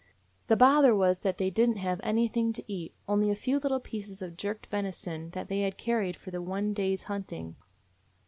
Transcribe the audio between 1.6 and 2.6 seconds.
n't have anything